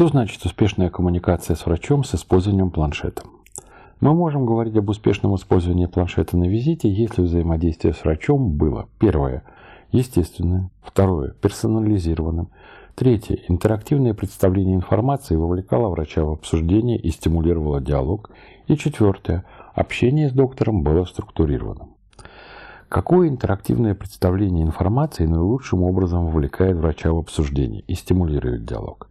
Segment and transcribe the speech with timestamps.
[0.00, 3.22] Что значит успешная коммуникация с врачом с использованием планшета?
[4.00, 8.88] Мы можем говорить об успешном использовании планшета на визите, если взаимодействие с врачом было.
[8.98, 9.42] Первое–
[9.92, 12.48] естественным, второе– персонализированным,
[12.94, 18.30] третье– интерактивное представление информации вовлекало врача в обсуждение и стимулировало диалог,
[18.68, 19.44] и четвертое–
[19.74, 21.90] общение с доктором было структурированным.
[22.88, 29.09] Какое интерактивное представление информации наилучшим образом вовлекает врача в обсуждение и стимулирует диалог?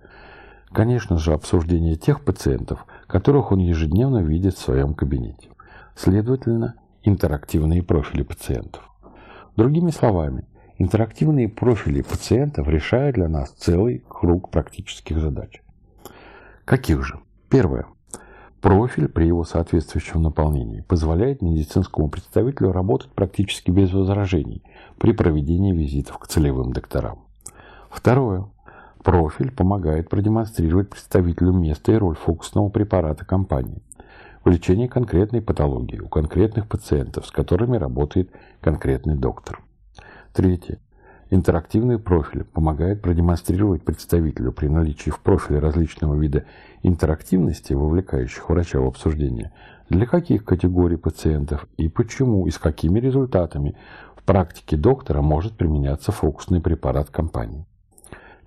[0.71, 5.49] Конечно же, обсуждение тех пациентов, которых он ежедневно видит в своем кабинете.
[5.95, 8.83] Следовательно, интерактивные профили пациентов.
[9.55, 10.45] Другими словами,
[10.77, 15.61] интерактивные профили пациентов решают для нас целый круг практических задач.
[16.65, 17.19] Каких же?
[17.49, 17.87] Первое.
[18.61, 24.63] Профиль при его соответствующем наполнении позволяет медицинскому представителю работать практически без возражений
[24.99, 27.19] при проведении визитов к целевым докторам.
[27.89, 28.45] Второе.
[29.03, 33.81] Профиль помогает продемонстрировать представителю место и роль фокусного препарата компании
[34.43, 38.29] в лечении конкретной патологии у конкретных пациентов, с которыми работает
[38.61, 39.61] конкретный доктор.
[40.33, 40.79] Третье.
[41.29, 46.45] Интерактивный профиль помогает продемонстрировать представителю при наличии в профиле различного вида
[46.81, 49.51] интерактивности, вовлекающих врача в обсуждение,
[49.89, 53.75] для каких категорий пациентов и почему и с какими результатами
[54.15, 57.68] в практике доктора может применяться фокусный препарат компании.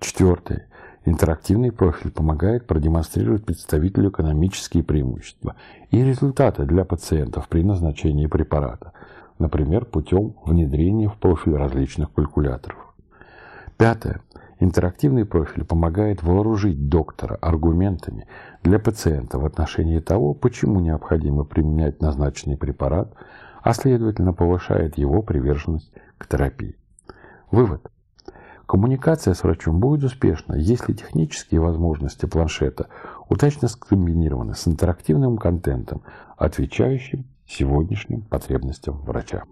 [0.03, 0.67] Четвертое.
[1.05, 5.55] Интерактивный профиль помогает продемонстрировать представителю экономические преимущества
[5.91, 8.91] и результаты для пациентов при назначении препарата,
[9.39, 12.93] например, путем внедрения в профиль различных калькуляторов.
[13.77, 14.19] Пятое.
[14.59, 18.27] Интерактивный профиль помогает вооружить доктора аргументами
[18.61, 23.13] для пациента в отношении того, почему необходимо применять назначенный препарат,
[23.61, 26.75] а следовательно повышает его приверженность к терапии.
[27.51, 27.89] Вывод.
[28.73, 32.87] Коммуникация с врачом будет успешна, если технические возможности планшета
[33.29, 36.01] удачно скомбинированы с интерактивным контентом,
[36.37, 39.43] отвечающим сегодняшним потребностям врача.